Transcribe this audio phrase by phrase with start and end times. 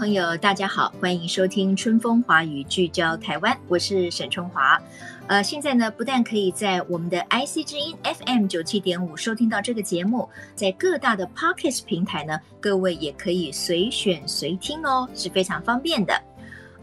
[0.00, 4.80] 朋友，大家好，欢迎收听《春风华语》，聚焦台湾，我是沈春华。
[5.26, 16.18] 呃，现在呢，不但可以在我们的 IC 之音 FM 九七点五收听到这个节目，在各大的 Podcast 平台呢，各位也可以随选随听哦，是非常方便的。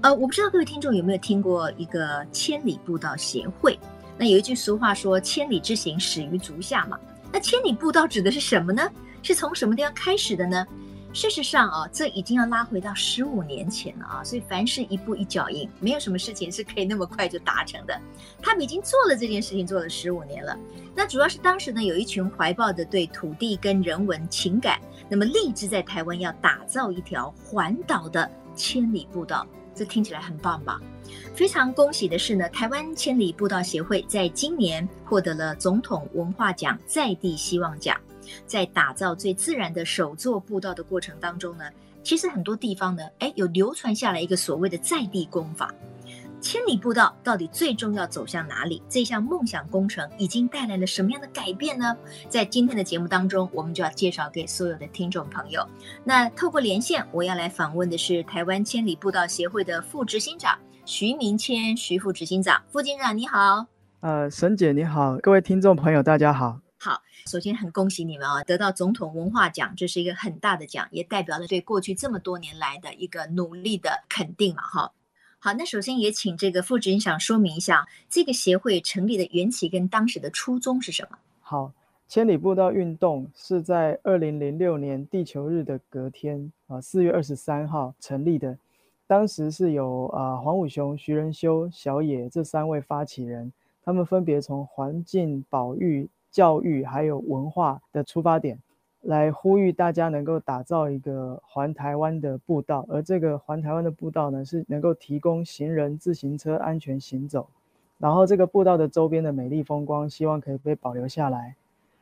[0.01, 3.79] 呃，我不知道各位听众有没有听过一个千里步道协会？
[4.15, 6.99] 那有一句俗话说“千里之行，始于足下”嘛。
[7.33, 8.87] 那千里步道指的是什么呢？
[9.23, 10.63] 是从什么地方开始的呢？
[11.17, 14.23] 事实上啊，这已经要拉回到十五年前了啊。
[14.23, 17.99] 所以凡事一步一脚印，没有什么事情是可以那么快就达成的。
[18.39, 20.55] 他们已经做了这件事情，做了十五年了。
[20.93, 29.43] 那主要是当时呢，有一群怀抱着对土地跟人文情感，那么立志在台湾要打造一条环岛的千里步道。
[29.73, 30.79] 这听起来很棒吧？
[31.33, 37.99] 非常恭喜的是呢，台湾千里步道协会在今年获得了总统文化奖在地希望奖。
[38.45, 41.65] 在打造最自然的手作步道的过程当中呢，
[42.03, 45.73] 其实很多地方呢，哎，有流传下来一个所谓的在地工法。
[46.39, 48.81] 千里步道到底最终要走向哪里？
[48.87, 51.97] 这项梦想工程已经带来了什么样的改变呢？
[52.29, 55.67] 在今天的节目当中，我们就要介绍给所有的听众朋友。
[56.03, 62.61] 那透过连线，我要来访问的是台湾千里步道协会的副执行长徐明谦，徐副执行长。
[62.71, 63.65] 副执行长你好，
[64.01, 66.66] 呃，沈姐你好，各位听众朋友大家好。
[66.79, 74.93] 好，首先很恭喜你们啊，得到总统文化奖，这是一个很大的奖，也代表了对过去这么多年来的一个努力的肯定嘛，哈。
[75.39, 81.17] 好，那首先也请这个副执行长说明一下，这个协会成立的缘起跟当时的初衷是什么？
[81.41, 81.73] 好，
[82.07, 88.57] 千里步道运动是在二零零六年地球日的隔天啊，四月二十三号成立的。
[89.07, 93.51] 当时是由啊黄武雄、徐仁修、小野这三位发起人，
[93.83, 98.59] 他们分别从环境保育、教育还有文化的出发点。
[99.03, 107.47] 来呼吁大家能够打造一个环台湾的步道，而这个环台湾的步道呢，是能够提供行人、自行车安全行走。
[107.99, 111.55] 然后这个步道的周边的美丽风光，希望可以被保留下来。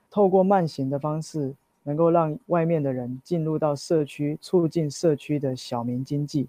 [0.09, 1.53] 透过慢行的方式，
[1.83, 6.47] 能够让外面的人进入到社区，促进社区的小民经济。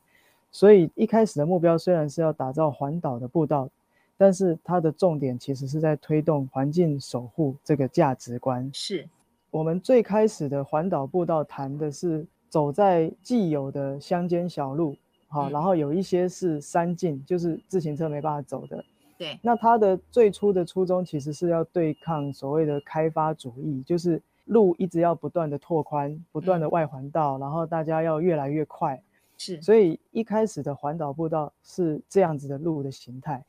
[0.50, 3.68] 所以一开始的目标虽然是要打造环岛的步道，
[4.16, 8.70] 但是它的重点其实是在推动环境守护这个价值观。
[8.72, 9.08] 是。
[9.50, 14.94] 我们最开始的环岛步道谈的是走在既有的乡间小路，
[15.28, 18.84] 好，然后有一些是山径，就是自行车没办法走的。
[19.16, 29.00] 对，那它的最初的初衷其实是要对抗所谓的开发主义，就是路一直要不断的拓宽，不断的外环道，然后大家要越来越快。
[29.38, 33.42] 是，所以一开始的环岛步道是这样子的路的形态。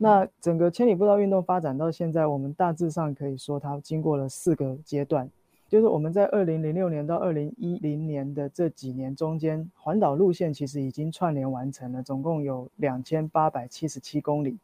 [0.00, 5.30] 那整个千里步道运动发展到现在，我们大致上可以说它经过了四个阶段。
[5.68, 14.56] 就是我们在二零零六年到二零一零年的这几年中间，环岛路线其实已经串联完成了，总共有两千八百七十七公里。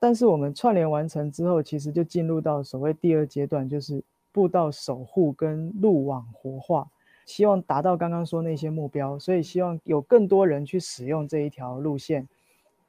[0.00, 4.02] 但是我们串联完成之后，其实就进入到所谓第二阶段，就是
[4.32, 6.88] 步道守护跟路网活化，
[7.26, 9.18] 希望达到刚刚说那些目标。
[9.18, 12.26] 所以希望有更多人去使用这一条路线，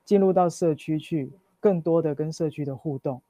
[0.05, 3.21] 进入到社区去，更多的跟社区的互动。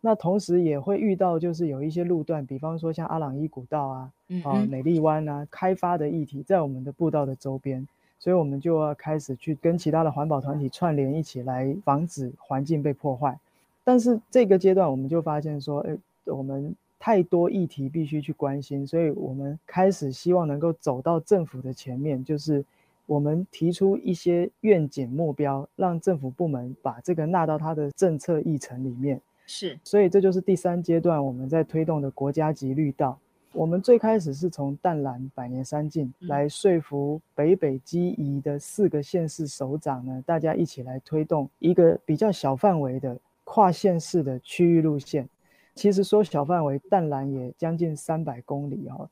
[0.00, 13.38] 那同时也会遇到，就是有一些路段，比方说像阿朗伊古道啊，嗯、啊美丽湾啊，开发的议题在我们的步道的周边，所以我们就要开始去跟其他的环保团体串联一起来防止环境被破坏。
[13.82, 15.96] 但是这个阶段我们就发现说，诶，
[16.26, 22.62] 我们太多议题必须去关心，所以我们开始希望能够走到政府的前面，就是
[23.06, 29.20] 我们提出一些愿景目标，让政府部门把这个纳到他的政策议程里面。
[29.46, 33.18] 是，所以这就是第三阶段我们在推动的国家级绿道。
[33.52, 45.28] 我们最开始是从淡蓝百年山径来说服北北基宜的四个县市首长呢，大家一起来推动一个比较小范围的跨县市的区域路线。
[45.74, 49.08] 其实说小范围，淡蓝也将近三百公里哦。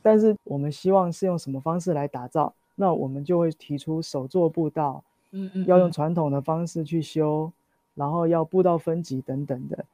[0.00, 2.54] 但是我们希望是用什么方式来打造？
[2.82, 7.52] 那我们就会提出手做步道，嗯嗯，要用传统的方式去修。
[7.94, 9.84] 然后要步道分级等等的，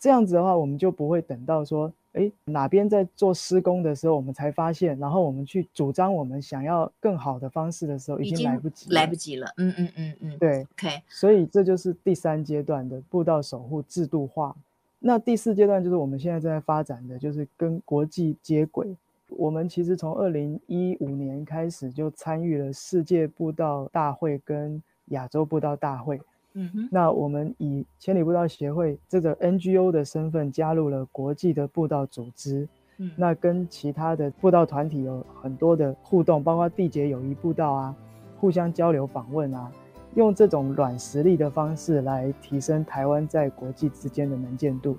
[0.00, 9.46] 这样子的话，我们就不会等到说，哎，哪边在做施工的时候，我们才发现，然后我们去主张我们想要更好的方式的时候，已经来不及，来不及了。
[9.58, 11.00] 嗯嗯嗯嗯，对，OK。
[11.08, 14.52] 所以这就是第三阶段的步道守护制度化。
[14.98, 18.88] 那第四阶段就是我们现在正在发展的，就是跟国际接轨。
[19.30, 26.20] 我们其实从二零一五年开始就参与了世界步道大会跟亚洲步道大会。
[26.58, 37.94] 嗯哼，那我们以千里步道协会这个 NGO 的身份加入了国际的步道组织，嗯，那跟其他的步道团体有很多的互动，包括缔结友谊步道啊，
[38.40, 39.70] 互相交流访问啊，
[40.14, 44.96] 用这种软实力的方式来提升台湾在国际之间的能见度。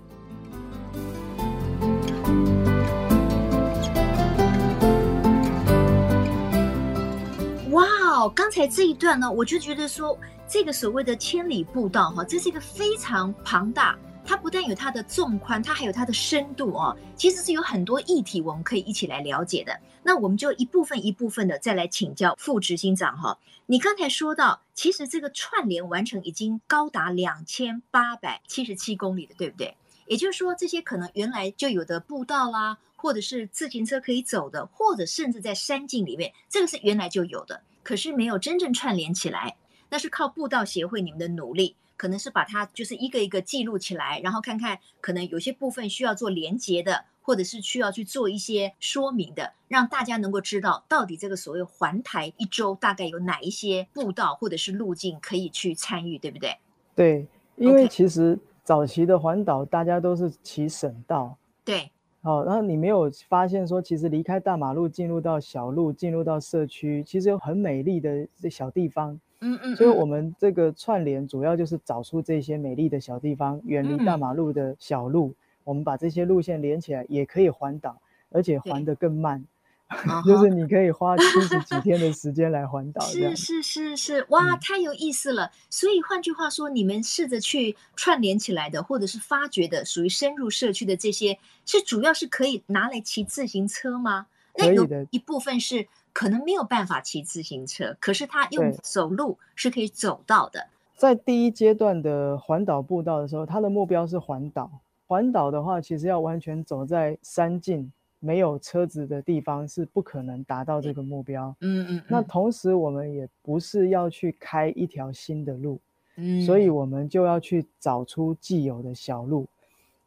[8.17, 10.17] 哦，刚才这一段呢，我就觉得说。
[10.49, 16.97] 这个所谓的千里步道，哈，这是一个非常庞大，它不但有它的纵宽，它还有它的深度哦。
[17.17, 19.77] 其实是有很多议题我们可以一起来了解的。
[20.01, 23.37] 那我们就一部分一部分的再来请教副执行长哈。
[23.65, 29.75] 你刚才说到，其实这个串联完成已经高达两千八百七十七公里的，对不对？
[30.05, 39.55] 也就是说，这些可能原来就有的步道啦，或者是自行车可以走的，或者甚至在山径里面，这个是原来就有的，可是没有真正串联起来。
[39.89, 56.57] 那是靠步道协会你们的努力，可能是把它就是一个一个记录起来，然后看看可能有些部分需要做连接的，或者是需要去做一些说明的，让大家能够知道到底这个所谓环台一周大概有哪一些步道或者是路径可以去参与，对不对？
[56.93, 57.25] 对，
[57.55, 61.89] 因为其实早期的环岛大家都是骑省道，对，
[62.27, 69.17] 好，然后你没有发现说，其实离开大马路进入到小路，进入到社区，其实有很美丽的这小地方。
[69.39, 77.95] 嗯嗯，所以我们这个串联主要就是找出这些美丽的小地方，远离大马路的小路，嗯、我们把这些路线连起来，也可以环岛，
[78.29, 79.45] 而且环得更慢，
[80.25, 83.01] 就是你可以花七十几天的时间来环岛。
[83.05, 85.51] 是是是是，哇，嗯、太有意思了。
[85.69, 94.27] 所以换句话说，你们试着去串联起来的，或者是发掘的，属于深入社区的这些，是主要是可以拿来骑自行车吗？
[94.53, 95.87] 可以的，一部分是。
[96.13, 100.65] 可能没有办法骑自行车，可是他用走路是可以走到的。
[100.95, 104.81] 在第一阶段的环岛步道的时候，他的目标是环岛。
[105.05, 111.55] 环岛的话，其实要完全走在山径没有车子的地方是不可能达到这个目标。
[111.61, 112.01] 嗯嗯。
[112.07, 115.79] 那同时，我们也不是要去开一条新的路，
[116.15, 119.47] 嗯，所以我们就要去找出既有的小路。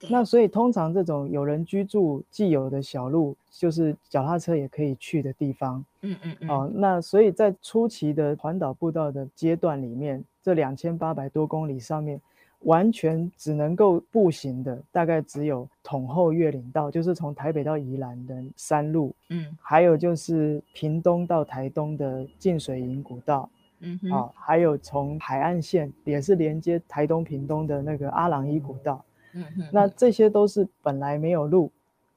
[0.09, 5.85] 那所以通常这种有人居住既有的小路，就是脚踏车也可以去的地方。
[6.01, 6.49] 嗯嗯嗯。
[6.49, 12.19] 哦，那所以在初期的环岛步道的阶段里面，这两千八百多公里上面，
[12.61, 19.15] 完全只能够步行的，大概只有统后越岭道，就是从台北到宜兰的山路。
[19.31, 19.57] 嗯。
[19.61, 23.49] 还有就是屏东到台东的进水营古道。
[23.81, 24.11] 嗯哼。
[24.11, 29.03] 啊，还有从海岸线也是连接台东屏东的那个阿朗伊古道。
[29.33, 31.71] 嗯哼，那这些都是本来没有路，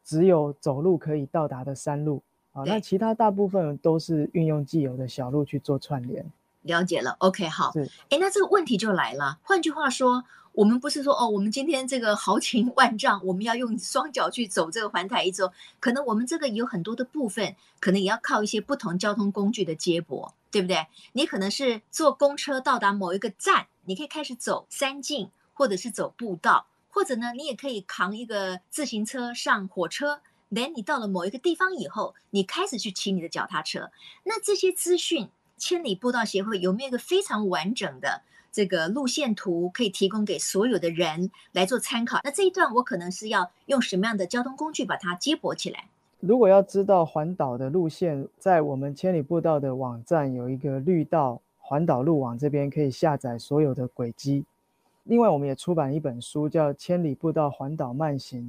[0.03, 2.63] 只有走路可以到达的山路啊。
[2.65, 6.25] 那其他大部分都是运用既有的小路去做串联。
[6.63, 7.71] 了解了，OK，好。
[7.71, 9.39] 是，哎，那这个问题就来了。
[9.43, 20.87] 换句话说，我们不是说哦，我们今天这个豪情万丈，我们要用双脚去走这个环台一周，可能我们这个有很多的部分，可能也要靠一些不同交通工具的接驳，对不对？
[21.13, 26.67] 你可能是坐公车到达某一个站，你可以开始走山径，或者是走步道。
[26.95, 30.21] 或者呢，你也可以扛一个自行车上火车，
[30.53, 33.89] 等你到了某一个地方以后，你开始去骑你的脚踏车。
[34.25, 35.27] 那这些资讯，
[35.63, 42.19] 千里步道协会有没有一个非常完整的这个路线图可以提供给所有的人来做参考？
[42.21, 45.85] 那这一段我可能是要用什么样的交通工具把它接驳起来？
[46.19, 54.43] 如果要知道环岛的路线，在我们千里步道的网站有一个绿道环岛路网，这边可以下载所有的轨迹。
[55.05, 58.41] 另外，我们也出版一本书，叫《千里步道环岛慢行》，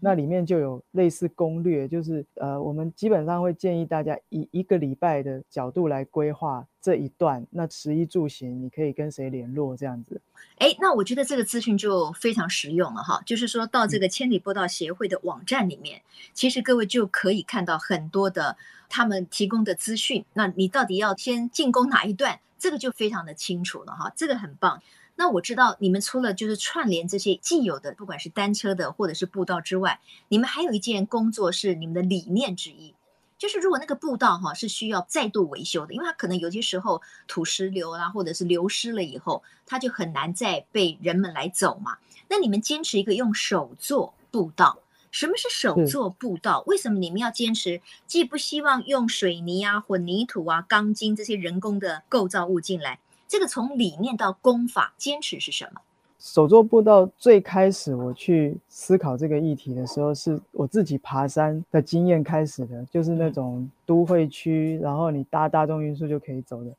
[0.00, 7.46] 那里面就有类似攻略，就是呃，我们基本上会建议大家以一个礼拜的角度来规划这一段。
[7.50, 10.20] 那食衣住行，你可以跟谁联络这样子？
[10.58, 13.22] 哎，那我觉得这个资讯就非常实用了哈。
[13.24, 16.02] 就是说到这个千里步道协会的网站里面，
[16.32, 18.56] 其实各位就可以看到很多的
[18.88, 20.24] 他们提供的资讯。
[20.34, 22.40] 那你到底要先进攻哪一段？
[22.58, 24.10] 这个就非常的清楚了哈。
[24.16, 24.82] 这个很棒。
[25.18, 32.94] 那我知道你们除了就是串联这些既有的，不管是单车的或者是步道之外，你们还有一件工作是你们的理念之一，
[33.38, 41.96] 就是如果那个步道哈是需要再度维修的，因为它可能有些时候土石流啊，或者是流失了以后，它就很难再被人们来走嘛。
[42.28, 44.80] 那你们坚持一个用手做步道，
[45.10, 46.62] 什么是手做步道？
[46.66, 47.80] 为什么你们要坚持？
[48.06, 55.80] 既不希望用水泥啊、混凝土啊、钢筋这些人工的构造物进来，这个从理念到功法坚持是什么？
[56.18, 66.70] 手作步道最开始我去思考这个议题的时候，是我自己爬山的经验开始的，就是那种都会区，然后你搭大众运输就可以走的。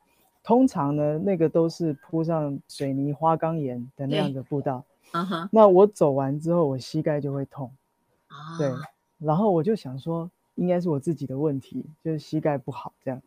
[0.44, 4.84] 通常呢，那个都是铺上水泥花岗岩的那样的步道。
[5.51, 7.72] 那我走完之后，我膝盖就会痛。
[8.27, 8.58] 啊。
[8.58, 8.72] 对。
[9.20, 13.22] 然后我就想说，应该是我自己的问题，就是膝盖不好这样。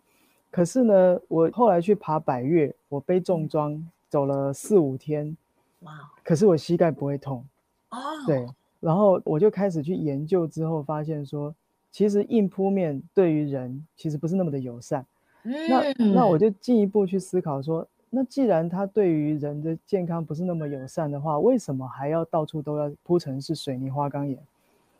[0.51, 5.37] 可是呢，我后来去爬百越，我背重装走了四五天。
[5.81, 5.93] 哇！
[6.25, 7.45] 可是我膝盖不会痛
[7.91, 7.99] 哦。
[8.27, 8.47] 对，
[8.81, 11.55] 然后我就开始去研究，之后发现说，
[11.91, 15.07] 其实硬铺面对于人其实不是那么的友善。
[15.45, 24.39] 嗯，那那我就进一步去思考说，那既然它对于人的健康不是那么友善的话，为什么还要到处都要铺成是水泥花岗岩？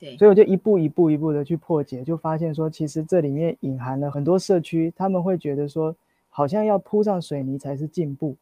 [0.01, 5.95] 对，所以我就一步一步一步的去破解，就发现说，其实这里面隐含了很多社区，他们会觉得说，
[6.31, 8.35] 好像要铺上水泥才是进步。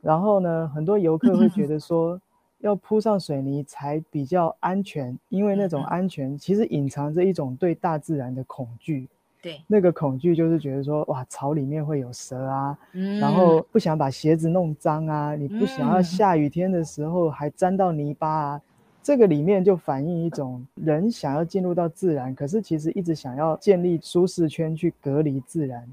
[0.00, 2.20] 然后呢，很多游客会觉得说，
[2.60, 9.08] 要铺上水泥才比较安全，因为那种安全其实隐藏着一种对大自然的恐惧。
[9.42, 18.62] 对，那个恐惧就是觉得说，哇，草里面会有蛇啊，嗯，然后不想把鞋子弄脏啊，你不想要下雨天的时候还沾到泥巴啊，
[19.06, 25.88] 这个里面就反映一种人想要进入到自然，可是其实一直想要建立舒适圈去隔离自然，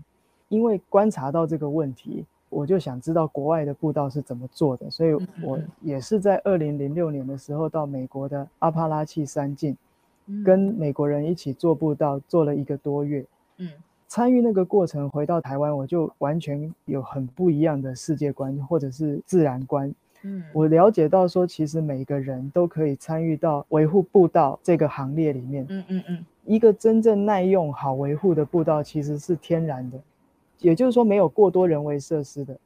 [0.49, 2.25] 因为观察到这个问题。
[2.49, 9.77] 我就想知道国外的步道是怎么做的，所以我也是在二零零六年的时候到美国的阿帕拉契山境，
[10.43, 13.23] 跟美国人一起做步道，做了一个多月。
[13.57, 13.69] 嗯，
[14.07, 19.93] 参与那个过程回到台湾，我就完全有很不一样的世界观或者是自然观。
[20.23, 25.65] 嗯，我了解到说，其实每个人都可以参与到维护步道这个行列里面。
[25.69, 29.99] 嗯嗯嗯，一个真正耐用、好维护的步道其实是天然的。
[30.59, 32.57] 也就是说，没有过多人为设施的，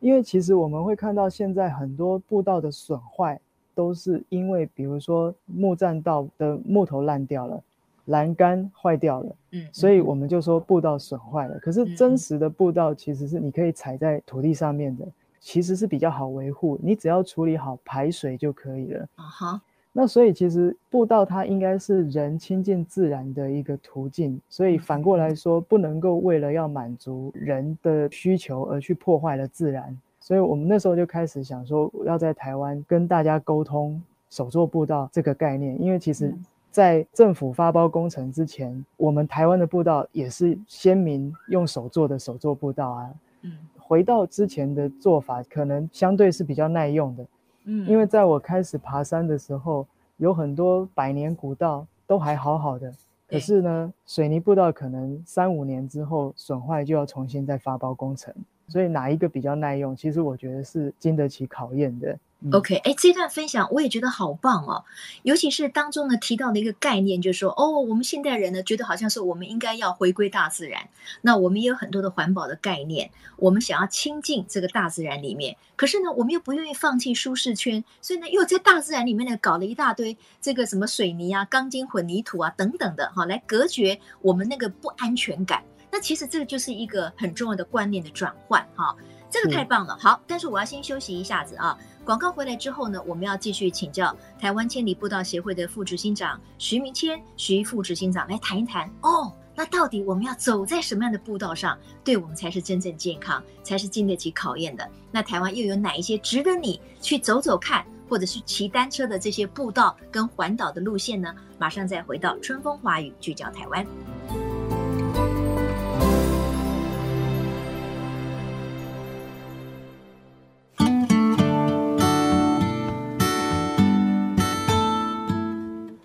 [0.00, 3.38] 因为其实我们会看到现在很多步道的损坏，
[3.74, 7.62] 都是因为比如说木栈道的木头烂掉了，
[8.06, 11.58] 栏杆坏掉了，嗯，所以我们就说步道损坏了。
[11.58, 15.04] 可是真实的步道其实是你可以踩在土地上面的，
[15.46, 19.08] 其实是比较好维护，你只要处理好排水就可以了。
[19.14, 19.62] 啊哈。
[19.92, 29.96] 那所以其实步道它应该是人亲近自然的一个途径，所以反过来说，不能够为了要满足人的需求而去破坏了自然。
[30.18, 36.34] 所以我们那时候就开始想说，要在台湾跟大家沟通手作步道这个概念，因为其实，
[36.72, 43.10] 在政府发包工程之前，我们台湾的步道也是先民用手做的手作步道啊。
[43.42, 43.52] 嗯，
[43.86, 47.26] 回到之前的做法，可能相对是比较耐用的。
[47.66, 52.92] 嗯，因为在我开始爬山的时候，有很多百年古道都还好好的，
[53.28, 58.34] 可是呢，水泥步道可能三五年之后损坏，就要重新再发包工程。
[58.68, 59.94] 所以哪一个比较耐用？
[59.94, 62.18] 其实我觉得是经得起考验的。
[62.52, 64.84] OK，哎，这段分享我也觉得好棒哦，
[65.22, 70.86] 尤其是当中呢提到的一个概念，就是说，哦，我们现代人呢觉得好像是我们应该要回归大自然，
[71.22, 85.64] 那我们也有很多的环保的概念，我们想要亲近这个大自然里面，可是呢，我们又不愿意放弃舒适圈，所以呢，又在大自然里面呢搞了一大堆这个什么水泥啊、钢筋混凝土啊等等的哈，来隔绝我们那个不安全感。
[85.90, 88.94] 那其实这个就是一个很重要的观念的转换哈，
[89.30, 89.96] 这个太棒了。
[89.98, 91.76] 好，但是我要先休息一下子啊。
[92.06, 99.32] 广告回来之后呢，我们要继续请教台湾千里步道协会的副执行长徐明谦徐副执行长来谈一谈哦。
[99.56, 104.88] 那到底我们要走在什么样的步道上，对我们才是真正健康，才是经得起考验的？
[105.10, 111.34] 那台湾又有哪一些值得你去走走看，或者是骑单车的这些步道跟环岛的路线呢？
[111.58, 113.84] 马上再回到春风华语，聚焦台湾。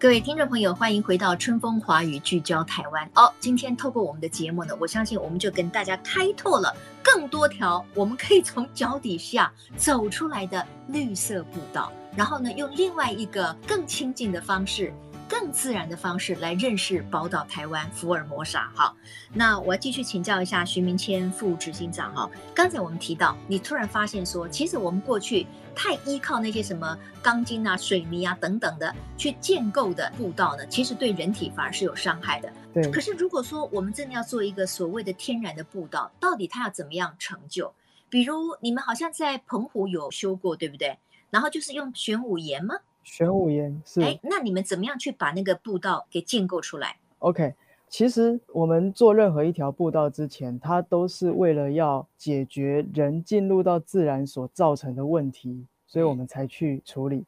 [0.01, 3.07] 各位听众朋友，欢迎回到春风华语聚焦台湾。
[3.13, 14.91] 哦，今天透过我们的节目呢，我相信我们就跟大家开拓了更多条我们可以从脚底下走出来的绿色步道，然后呢，用另外一个更亲近的方式。
[15.31, 18.69] 更自然的方式来认识宝岛台湾福尔摩沙。
[18.75, 18.93] 好，
[19.33, 22.29] 那我要继续请教一下徐明谦副执行长哈。
[22.53, 32.51] 刚才我们提到，你突然发现说，其实我们过去太依靠那些什么钢筋啊、水泥啊等等的去建构的步道呢，其实对人体反而是有伤害的。
[32.73, 32.91] 对。
[32.91, 37.73] 可是如果说我们真的要做一个所谓的天然的步道，到底它要怎么样成就？
[38.09, 40.99] 比如你们好像在澎湖有修过，对不对？
[41.29, 42.75] 然后就是用玄武岩吗？
[43.11, 44.01] 玄武岩是。
[44.01, 47.53] 哎，那你们怎么样去把那个步道给建构出来？OK，
[47.89, 57.25] 其实我们做任何一条步道之前，它都是为了要解决人进入到自然所造成的问题，所以我们才去处理。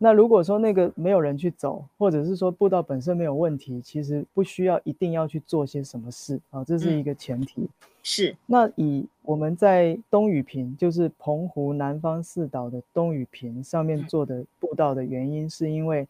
[0.00, 7.62] 那如果说那个没有人去走，或者是说步道本身没有问题，其实不需要一定要去做些什么事啊，这是一个前提。
[7.62, 7.68] 嗯、
[8.04, 8.36] 是。
[8.46, 16.06] 那以我们在东雨坪，就是澎湖南方四岛的东雨坪上面做的步道的原因，是因为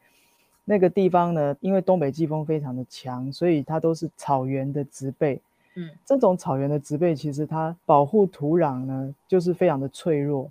[0.66, 5.40] 那个地方呢，因为东北季风非常的强，所以它都是草原的植被。
[5.76, 10.50] 嗯，这种草原的植被其实它保护土壤呢，就是非常的脆弱。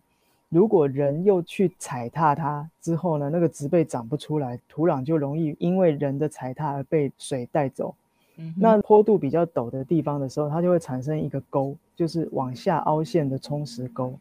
[0.50, 7.94] 如果人又去踩踏它之后呢，那个植被长不出来，土壤就容易因为人的踩踏而被水带走。
[8.38, 14.14] 嗯，那坡度比较陡的地方的时候，它就会产生一个沟，就是往下凹陷的冲蚀沟。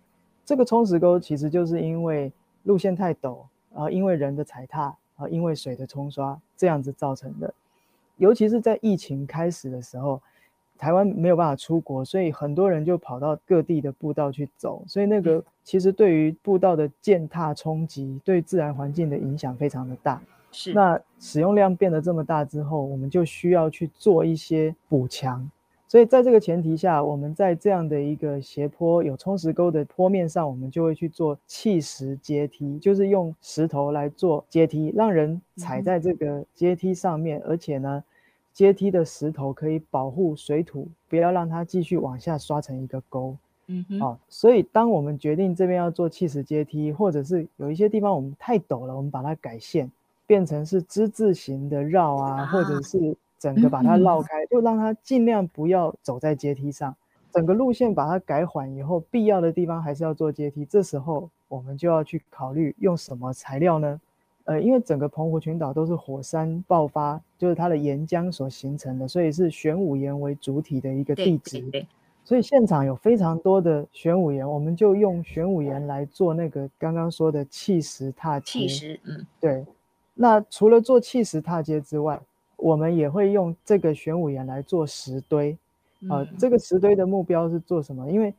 [0.44, 2.32] 这个冲蚀沟其实就是因为
[2.64, 3.38] 路线太陡
[3.74, 7.54] 啊，因为人的踩踏啊，因为水的冲刷这样子造成的。
[8.16, 10.20] 尤其是在疫情开始的时候。
[10.78, 20.20] 台湾没有办法出国，所以很多人就跑到各地的步道去走，所以那个其实对于步道的践踏冲击，对自然环境的影响非常的大。
[20.52, 20.72] 是。
[20.72, 25.50] 那使用量变得这么大之后，我们就需要去做一些补强。
[25.88, 38.04] 所以在这个前提下，我们在这样的一个斜坡有冲石沟的坡面上，我们就会去做砌石阶梯，就是用石头来做阶梯，让人踩在这个阶梯上面，嗯、而且呢。
[38.56, 43.36] 阶梯的石头可以保护水土，不要让它继续往下刷成一个沟。
[43.66, 49.92] 嗯哼，啊，所以当我们决定这边要做砌石阶梯，或者是有一些地方我们太陡了，我们把它改线，
[50.26, 56.96] 变成是之字形的绕啊，啊或者是整个把它绕开，嗯、就让它尽量不要走在阶梯上，
[57.32, 60.64] 整个路线把它改缓以后，必要的地方还是要做阶梯。
[60.64, 64.00] 这时候我们就要去考虑用什么材料呢？
[64.46, 71.86] 呃，因为整个澎湖群岛都是火山爆发，就是它的岩浆所形成的，所以是玄武岩为主体的一个地质。
[72.24, 78.46] 所以现场有非常多的玄武岩，我们就用玄武岩来做那个刚刚说的砌石踏阶。
[78.46, 79.64] 砌石，嗯，对。
[80.14, 82.20] 那除了做砌石踏阶之外，
[82.56, 85.56] 我们也会用这个玄武岩来做石堆。
[86.08, 88.10] 啊、呃，这个石堆的目标是做什么？
[88.10, 88.34] 因为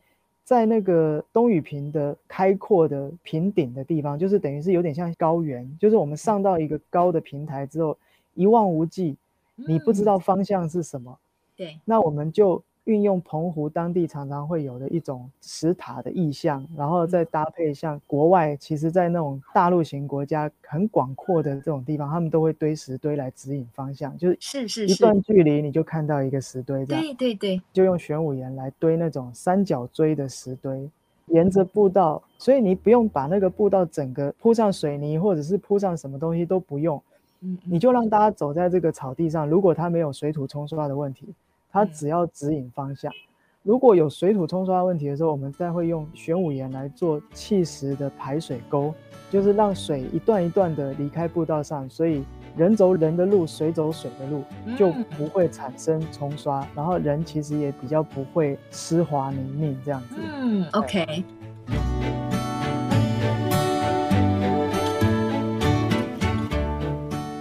[0.48, 7.94] 在那个东雨坪的开阔的平顶的地方，就是等于是有点像高原，就是我们上到一个高的平台之后，
[8.32, 9.14] 一望无际，
[9.56, 11.18] 你不知道方向是什么。
[11.54, 12.62] 对，那我们就。
[12.88, 27.02] 运用澎湖当地常常会有的一种石塔的意象，然后再搭配像国外，其实在那种大陆型国家很广阔的这种地方，他们都会堆石堆来指引方向，就是是是一段距离你就看到一个石堆这样。
[27.02, 30.88] 对对对，就用玄武岩来堆那种三角锥的石堆，
[31.26, 36.98] 沿着步道，所以你不用把那个步道整个铺上水泥，或者是铺上什么东西都不用，
[37.42, 41.34] 嗯，你就让大家走在这个草地上，如果它没有水土冲刷的问题。
[41.70, 43.12] 它只要指引方向，
[43.62, 48.94] 如果有水土冲刷问题的时候，我们再会用玄武岩来做砌石的排水沟，
[49.30, 52.24] 就是让水一段一段的离开步道上，所以
[52.56, 54.42] 人走人的路，水走水的路，
[54.76, 60.16] 就不会产生冲刷，然后人其实也比较不会湿滑泥泞这样子。
[60.18, 61.24] 嗯，OK。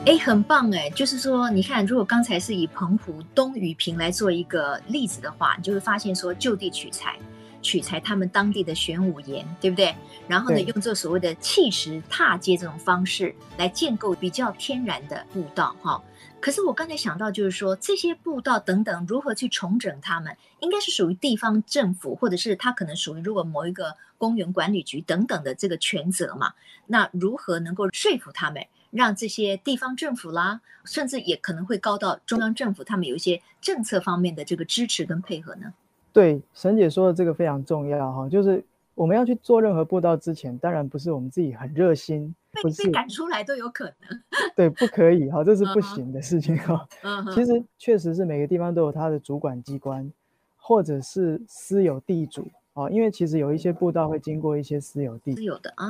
[0.07, 0.89] 哎，很棒哎！
[0.91, 7.19] 就是说，你看，如果刚才是以澎湖东雨坪来做一个例子的话，你就会发现说，就地取材，
[7.61, 9.93] 取材他们当地的玄武岩，对不对？
[10.25, 16.01] 然后呢，用这所谓的砌石踏阶这种方式来建构比较天然的步道，哈。
[16.39, 26.53] 可是我刚才想到，就是说这些步道等等如何去重整它们，应该是属于地方政府，或者是它可能属于如果某一个公园管理局等等的这个权责嘛。
[26.85, 28.63] 那如何能够说服他们？
[28.91, 35.73] 让这些地方政府啦，甚至也可能会高到中央政府，他们有一些政策方面的这个支持跟配合呢？
[36.13, 38.63] 对，沈姐说的这个非常重要哈，就是
[38.95, 44.21] 我们要去做任何步道之前，当然不是我们自己很热心，被不是被赶出来都有可能。
[44.55, 46.87] 对，不可以哈，这是不行的事情哈。
[47.35, 50.11] 其实确实是每个地方都有它的主管机关，
[50.55, 52.49] 或者是私有地主。
[52.77, 55.87] 哦，因为其实有一些步道会经过一些私有地，私有的啊，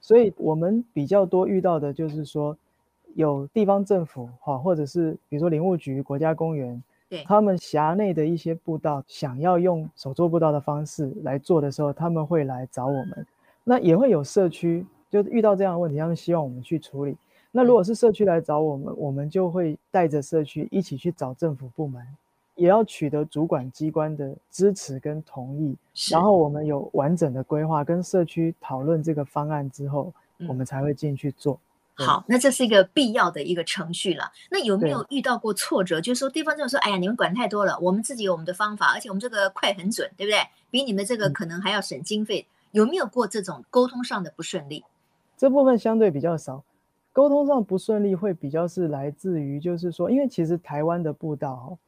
[0.00, 2.56] 所以我们比较多遇到的就是说，
[3.14, 13.24] 有地方政府哈，或者是比如说林务局、国家公园，对，他们辖内的一些步道想要用手作步道的方式来做的时候，他们会来找我们。
[13.62, 17.16] 那也会有社区，就遇到这样的问题，他们希望我们去处理。
[17.52, 22.04] 那如果是社区来找我们，我们就会带着社区一起去找政府部门，
[22.56, 25.76] 也要取得主管机关的支持跟同意，
[26.10, 30.12] 然后我们有完整的规划，跟社区讨论这个方案之后，
[30.48, 31.58] 我们才会进去做。
[31.96, 34.32] 好，那这是一个必要的一个程序了。
[34.50, 36.00] 那有没有遇到过挫折？
[36.00, 40.38] 就是说地方政府说：“哎呀，你们管太多了，我们自己有我们的方法，而且我们这个快很准，对不对？
[40.72, 42.44] 比你们这个可能还要省经费。
[42.48, 44.84] 嗯”有没有过这种沟通上的不顺利？
[45.36, 46.64] 这部分相对比较少。
[47.12, 51.78] 沟通上不顺利会比较是来自于，就是说，因为其实台湾的步道，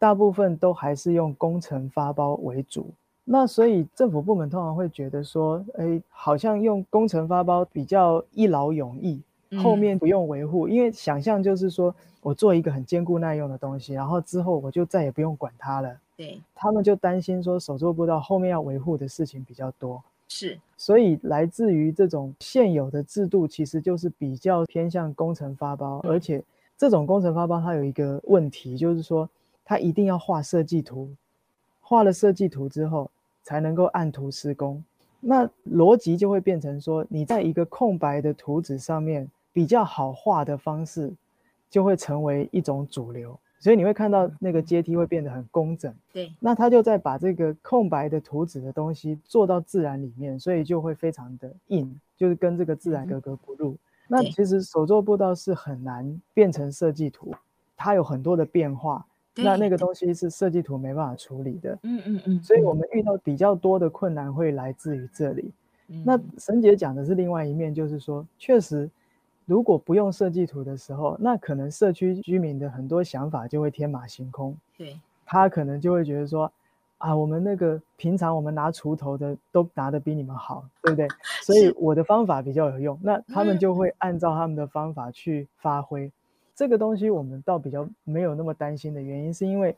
[0.00, 2.86] 大部分都还是用工程发包为主，
[3.22, 9.20] 那所以政府部门通常会觉得说，哎，好像用工程发包比较一劳永逸，
[9.62, 15.94] 后面不用维护，因为想象就是说我做一个很坚固耐用的东西，然后之后我就再也不用管它了。
[16.16, 20.02] 对，他们就担心说手做不到后面要维护的事情比较多。
[20.28, 26.42] 是，所以来自于这种现有的制度，其实就是比较偏向工程发包，而且
[26.78, 29.28] 这种工程发包它有一个问题，就是说
[29.70, 31.08] 它一定要画设计图，
[31.80, 33.08] 画了设计图之后
[33.44, 34.82] 才能够按图施工。
[35.20, 41.12] 那逻辑就会变成说，你在一个空白的图纸上面比较好画的方式，
[41.70, 43.38] 就会成为一种主流。
[43.60, 46.34] 所以你会看到那个阶梯会变得很工整，对。
[46.40, 53.74] 那他就在把这个空白的图纸的东西做到自然里面，所以就会非常的硬，就是跟这个自然格格不入。
[53.74, 53.78] 嗯、
[54.08, 57.32] 那其实手作步道是很难变成设计图，
[57.76, 61.78] 它有很多的变化，那那个东西是设计图没办法处理的。
[61.82, 62.42] 嗯嗯嗯。
[62.42, 65.50] 所以我们遇到比较多的困难会来自于这里。
[65.88, 68.90] 嗯、那沈姐讲的是另外一面，就是说确实。
[69.46, 74.56] 如果不用设计图的时候，那可能社区居民的很多想法就会天马行空。
[74.78, 76.52] 对，他可能就会觉得说，
[76.98, 81.08] 啊，我们那个平常我们拿锄头的都拿的比你们好，对不对？
[81.42, 86.12] 所以我的方法比较有用，那他们就会按照他们的方法去发挥。
[86.60, 86.62] 嗯。
[86.62, 89.74] 这个东西我们倒比较没有那么担心的原因，是因为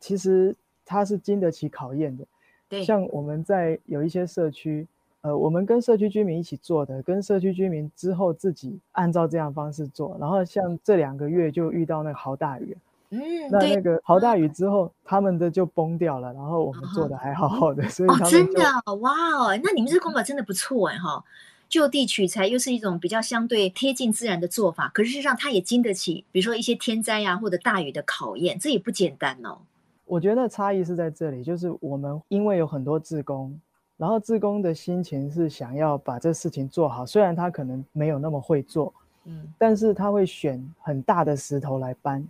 [0.00, 2.24] 其实它是经得起考验的。
[2.68, 4.86] 对，像我们在有一些社区。
[5.22, 12.76] 呃，我们跟社区居民一起做的，跟社区居民之后自己按照这样方式做，然后像这两个月就遇到那个豪大雨，
[13.10, 13.18] 嗯，
[13.50, 18.62] 那那个豪大雨之后，他们的就崩掉了，然后我们做的还好好的，所以他们、哦、真的
[19.00, 21.24] 哇哦，那你们这个功法真的不错哎哈，
[21.68, 29.58] 就地取材又是一种比较相对贴近自然的做法，可是事实上它也经得起，比如说一些天灾呀、啊、或者大雨的考验，这也不简单哦。
[30.04, 33.58] 我觉得差异是在这里，就是我们因为有很多志工。
[33.98, 38.92] 然后志工的心情是想要把这事情做好，虽然他可能没有那么会做，
[39.24, 42.22] 嗯，但是他会选很大的石头来搬，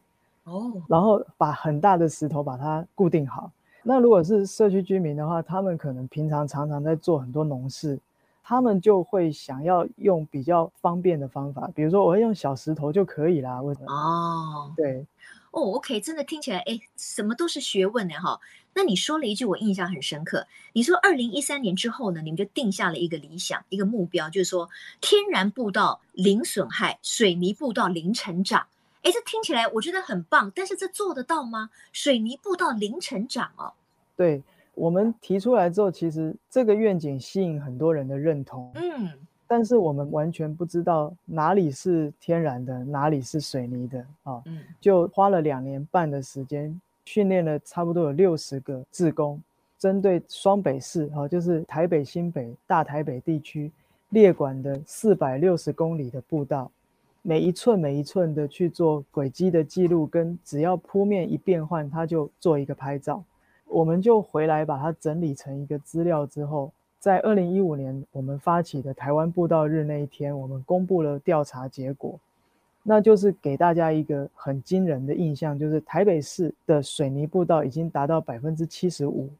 [0.44, 3.50] 哦，然后把很大的石头把它固定好。
[3.82, 7.98] 那如果是社区居民的话，他们可能平常常常在做很多农事，
[8.48, 13.60] 他们就会想要用比较方便的方法，比如说我会用小石头就可以啦。
[13.60, 13.92] 为什么？
[13.92, 15.04] 哦，对。
[15.50, 18.38] 哦，OK，真的听起来，哎，什么都是学问呢，哈。
[18.72, 28.68] 那你说了一句我印象很深刻，你说二零一三年之后呢，你们就定下了一个理想，一个目标，就是说天然步道零损害，水泥步道零成长。
[29.02, 31.70] 哎，这听起来我觉得很棒，但是这做得到吗？
[31.92, 33.72] 水泥步道零成长哦。
[34.14, 34.44] 对，
[34.76, 38.70] 我们提出来之后，其实这个愿景吸引很多人的认同。
[38.76, 39.10] 嗯。
[39.48, 44.42] 但是我们完全不知道哪里是天然的，哪里是水泥的啊！
[44.44, 49.40] 嗯，就花了两年半的时间，训练了差不多有六十个志工，
[49.78, 53.70] 针对双北市啊，就是台北、新北、大台北地区
[54.08, 56.68] 列管的四百六十公里的步道，
[57.22, 63.22] 每一寸每一寸的去做轨迹的记录，跟只要铺面一变换，他就做一个拍照，
[63.68, 66.72] 我们就回来把它整理成一个资料之后。
[66.98, 72.18] 在二零一五年，我们发起的台湾步道日那一天，我们公布了调查结果，
[72.82, 79.30] 那就是给大家一个很惊人的印象，就是台北市的水泥步道已经达到百分之七十五。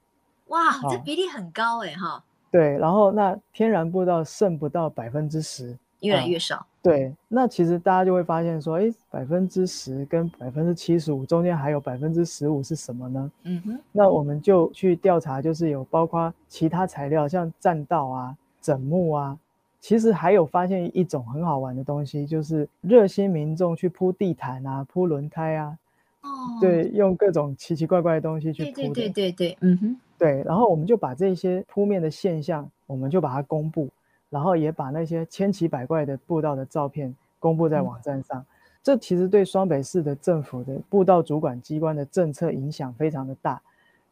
[0.49, 2.23] 哇，这比例很高哎哈。
[2.53, 5.77] 对，然后那天然步道剩不到百分之十。
[6.07, 13.31] 越来越少，对，那其实大家就会发现说，哎，百分之十跟百分之七十五中间还有百分之十五是什么呢？
[13.43, 19.37] 嗯哼，那我们就去调查，就是有包括其他材料，像栈道啊、枕木啊，
[19.81, 25.77] 其实还有发现一种很好玩的东西，就是热心民众去铺地毯啊、铺轮胎啊，
[26.23, 26.29] 哦，
[26.61, 33.89] 对，用各种奇奇怪怪的东西去铺的，对对对对对，嗯哼，对，然后我们就把这些铺面的现象，我们就把它公布。
[34.31, 38.45] 然后也把那些千奇百怪的步道的照片公布在网站上，
[38.83, 43.61] 这其实对双北市的政府的步道主管机关的政策影响非常的大。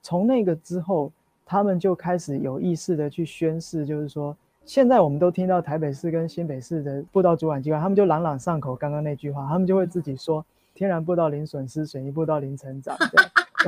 [0.03, 1.11] 从那个之后，
[1.45, 12.97] 他们就开始有意识的去宣示，就是说，现在我们都听到台北市跟新北市的步道主管机关，他们就朗朗上口，刚刚那句话，他们就会自己说，天然步道零损失，水泥步道零成长。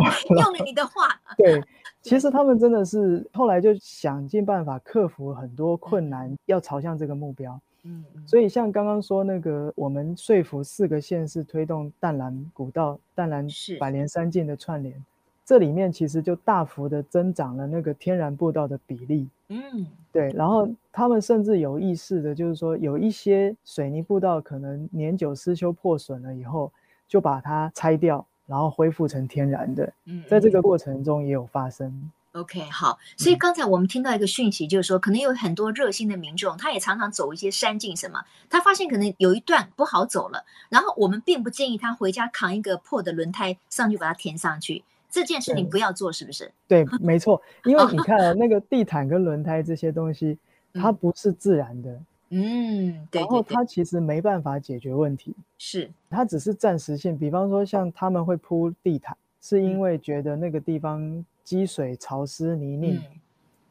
[0.03, 1.63] 用了你的话， 对，
[2.03, 7.61] 其实他们真的是后来就想尽办法克服很多困难，要朝向这个目标。
[7.85, 13.47] 嗯，所以像刚刚说那个，我们说服四个县市推动淡蓝古道、淡蓝
[13.79, 15.05] 百年山径的串联，
[15.45, 19.29] 这里面其实就大幅的增长了那个天然步道的比例。
[19.51, 26.73] 嗯，对，然后他们甚至有意识的，就是说有一些水泥步道可能年久失修破损了以后，
[27.07, 28.27] 就把它拆掉。
[28.47, 32.11] 然后恢复成天然的，嗯，在这个过程中也有发生。
[32.33, 46.53] OK，好，所以刚才我们听到一个讯息，就是说可能有很多热心的民众，他也常常走一些山径什么，他发现可能有一段不好走了，然后我们并不建议他回家扛一个破的轮胎上去把它填上去，这件事情不要做，是不是？
[46.69, 50.37] 对，对，没错，因为你 看啊，那个地毯跟轮胎这些东西，
[50.75, 51.99] 它不是自然的。
[52.37, 57.19] 嗯，对，对，对，然后它其实没办法解决问题，是它只是暂时性。
[57.19, 62.97] 比方说，像他们会铺地毯，是因为觉得那个地方积水、潮湿、泥泞。
[62.97, 63.03] 嗯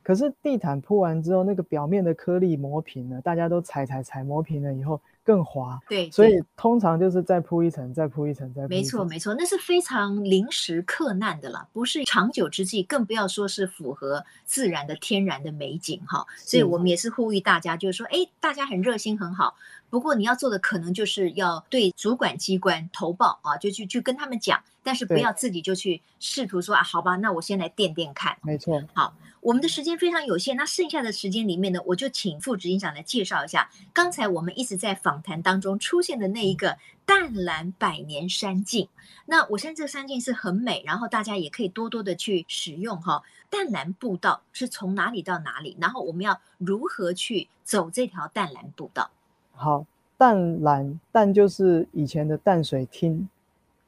[0.05, 5.77] 可是地毯铺完之后，那个表面的颗粒磨平了，大家都踩踩踩磨平了以后更滑。
[5.89, 8.69] 对，所以通常就是再铺一层，再铺一层，再铺一层。
[8.69, 16.25] 没错没错，那是非常临时克难的了，不是长久之计，更不要说是符合自然的天然的美景哈。
[16.37, 19.55] 所以我们也是呼吁大家，就是说，哎，大家很热心很好，
[19.89, 28.37] 不过你要做的可能就是要对主管机关投报啊，就去去跟他们讲，但是不要自己就去试图说啊，好吧，那我先来垫垫看。
[28.43, 29.13] 没错，好。
[29.45, 38.89] 我们的时间非常有限，那剩下的时间里面呢，我就请副执行长来介绍一下刚才我们一直在访谈当中出现的那一个淡蓝百年山径。
[39.27, 43.21] 那我相信这个山径是很美，然后大家也可以多多的去使用哈。
[43.51, 45.77] 淡蓝步道是从哪里到哪里？
[45.79, 49.11] 然后我们要如何去走这条淡蓝步道？
[49.53, 49.85] 好，
[50.17, 53.29] 淡蓝淡就是以前的淡水厅，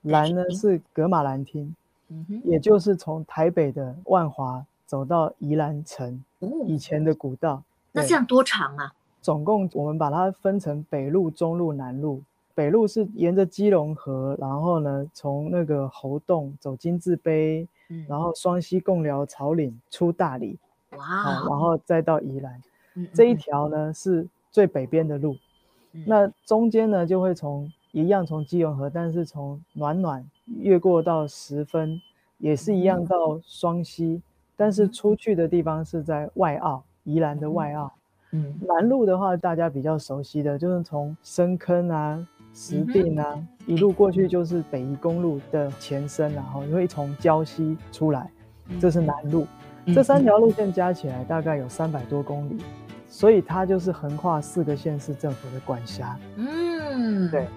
[0.03, 1.73] 蓝呢是格马兰厅，
[2.09, 4.63] 嗯哼，也就是从台北的万华。
[4.87, 6.23] 走到宜兰城，
[6.65, 8.93] 以前的古道，那这样多长啊？
[9.21, 12.23] 总共我们把它分成北路、中路、南路。
[12.55, 20.57] 北路是沿着基隆河，然后呢，从那个猴洞走金字碑，嗯、然后双溪贡寮草岭出大理，
[20.91, 22.59] 哇、哦，然后再到宜兰。
[23.13, 25.35] 这一条呢是最北边的路，
[25.91, 32.01] 嗯、那中间呢就会从一样从基隆河，但是从暖暖越过到十分，
[32.39, 34.21] 也是一样到双溪。
[34.57, 37.91] 嗯但是出去的地方是在外澳，宜兰的外澳。
[38.31, 48.29] 嗯，南路的话，大家比较熟悉的就是从深坑啊、石碇啊、嗯、一路过去就是北宜公路的前身，然后会从礁溪出来，
[48.79, 49.45] 这是南路。
[49.85, 52.59] 嗯、这三条路线加起来大概有三百多公里，嗯、
[53.07, 56.19] 所以它就是横跨四个县市政府的管辖。
[56.35, 57.47] 嗯，对。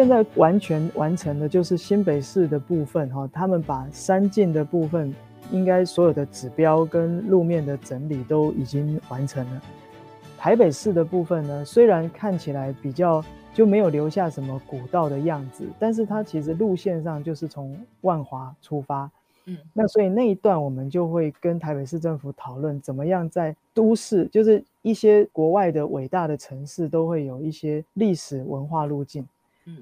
[0.00, 5.14] 现在完全完成的就是新北市的部分哈，他们把三进的部分，
[5.52, 9.60] 应该所有的指标跟路面的整理都已经完成了。
[10.38, 19.10] 台北市的部分呢，虽然看起来比较就没有留下什么古道的样子，但是它其实路线上就是从万华出发，
[19.44, 29.28] 嗯，那所以那一段我们就会跟台北市政府讨论，怎么样在都市，就是一些国外的伟大的城市都会有一些历史文化路径。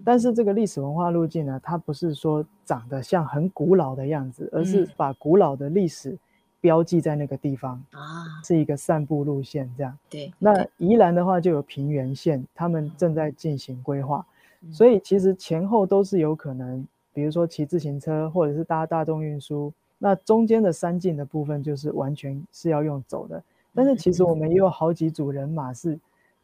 [0.04, 6.18] 但是这个历史文化路径呢，它不是说长得像很古老的样子，而是把古老的历史
[6.60, 9.96] 标记在那个地方啊，是一个散步路线这样。
[10.10, 14.26] 对，那宜兰的话就有平原线，他们正在进行规划，
[14.72, 23.42] 所以其实前后都是有可能，比如说骑自行车或者是搭大众运输，那中间的山径的部分就是完全是要用走的。
[23.74, 25.98] 但是其实我们也有好几组人马是。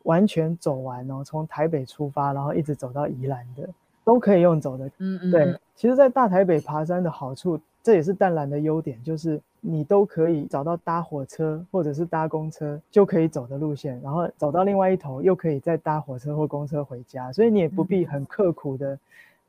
[0.04, 3.68] 完全走完哦，从台北出发，然后一直走到宜兰的，
[4.04, 4.86] 都可以用走的。
[4.98, 5.60] 嗯嗯，对。
[5.74, 18.96] 其实，在大台北爬山的好处，这也是淡蓝的优点，就是你都可以找到搭火车或者是搭公车就可以走的路线，然后走到另外一头又可以再搭火车或公车回家，所以你也不必很刻苦的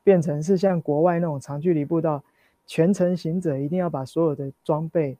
[0.02, 2.20] 变成是像国外那种长距离步道，
[2.66, 5.16] 全程行者一定要把所有的装备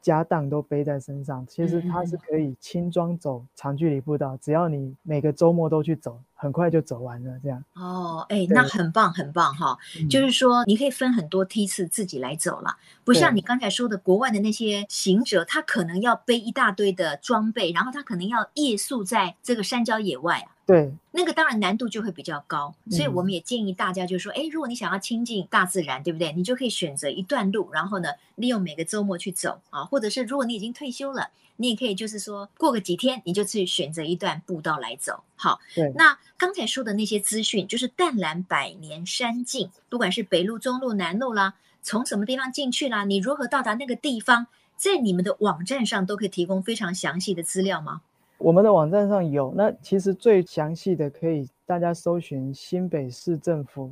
[0.00, 7.38] 家当都背在身上，其实它是可以轻装走长距离步道，只要你每个周末都去走，很快就走完了。
[7.42, 20.56] 这样哦，哎，那很棒很棒哈，就是说你可以分很多梯次自己来走了，不像你刚才说的国外的那些行者，他可能要背一大堆的装备，然后他可能要夜宿在这个山郊野外啊。
[20.66, 26.32] 对，那个当然难度就会比较高，所以我们也建议大家就是说，哎、嗯，如果你想要亲近大自然，对不对？
[26.32, 35.22] 你就可以选择一段路，然后呢，利用每个周末去走啊，或者是如果你已经退休了，你也可以就是说过个几天，你就去选择一段步道来走。
[35.36, 35.92] 好，对。
[35.94, 48.00] 那刚才说的那些资讯，就是淡蓝百年山径，不管是北路、中路、南路啦，从什么地方进去啦，你如何到达那个地方，在你们的网站上都可以提供非常详细的资料吗？
[48.38, 53.90] 我们的网站上有，那其实最详细的可以大家搜寻新北市政府，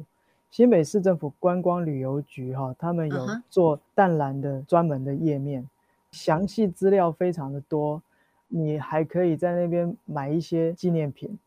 [0.50, 5.68] 新北市政府观光旅游局哈，他们有做淡蓝的专门的页面，
[6.12, 8.02] 详细资料非常的多，
[8.48, 11.38] 你还可以在那边买一些纪念品，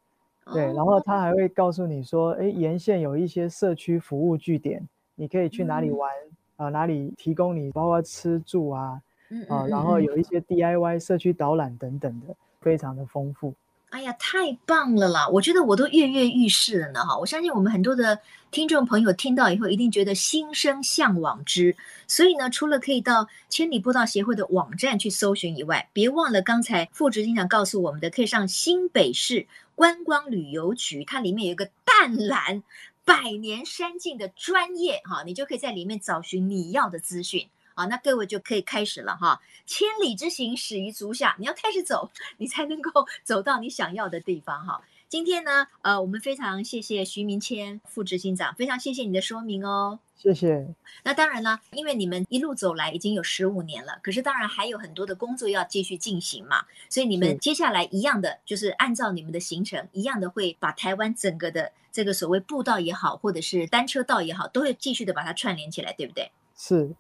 [0.54, 6.10] 对，然后他还会告诉你说，哎，沿线有一些社区服务据点，你可以去哪里玩
[6.58, 9.02] 啊，哪里提供你包括吃住啊，
[9.48, 12.36] 啊，然后有一些 DIY 社区导览等等的。
[12.62, 13.56] 非常的丰富，
[13.92, 15.28] 哎呀，太棒了啦！
[15.28, 17.18] 我觉得我都跃跃欲试了呢哈。
[17.18, 18.18] 我相信我们很多的
[18.50, 21.76] 听众朋友听到以后，一定觉得心生向往之。
[22.08, 32.64] 所以呢，除了可以到千里步道协会的网站去搜寻以外，别忘了刚才副执行长告诉我们的，可以上新北市观光旅游局，它里面有一个淡蓝
[33.04, 37.50] 百年山境的专业哈，你就可以在里面找寻你要的资讯。
[37.82, 39.42] 好，那各位就可以开始了哈。
[39.66, 41.36] 千里之行，始于足下。
[41.40, 42.92] 你要开始走，你才能够
[43.26, 44.80] 走到你想要的地方哈。
[45.10, 49.98] 今天呢，呃，我们非常谢谢徐明谦副执行长，非常谢谢你的说明哦。
[50.16, 50.68] 谢谢。
[51.04, 56.64] 那当然了，因为你们一路走来已经有十五年了，可是当然还有很多的工作要继续进行嘛。
[56.88, 66.32] 所以你们接下来一样的，就是按照你们的行程，一样的会把台湾整个的这个所谓步道也好，或者是单车道也好，都会继续的把它串联起来，对不对？
[66.56, 66.94] 是。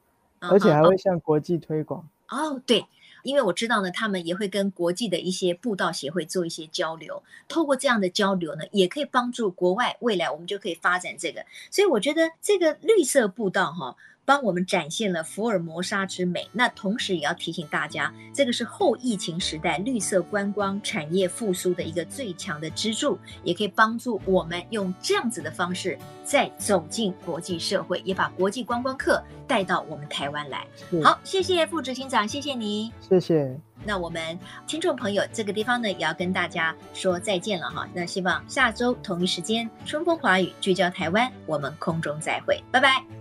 [0.49, 2.07] 而且还会向国际推广。
[2.29, 2.85] 哦，对，
[3.23, 13.95] 因为我知道呢，他们也会跟国际的一些步道协会做一些交流，透过这样的交流呢，也可以帮助国外未来我们就可以发展这个，所以我觉得这个绿色步道哈。
[14.25, 30.65] 帮我们展现了福尔摩沙之美，那同时也要提醒大家，这个是后疫情时代绿色观光产业复苏的一个最强的支柱，也可以帮助我们用这样子的方式再走进国际社会，也把国际观光客带到我们台湾来。
[31.03, 33.59] 好，谢谢副执行长，谢谢你，谢谢。
[33.83, 37.89] 那我们听众朋友这个地方呢，也要跟大家说再见了哈。
[37.93, 43.20] 那希望下周同一时间，春风华语聚焦台湾，我们空中再会，拜拜。